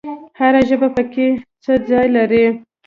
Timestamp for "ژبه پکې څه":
0.69-1.73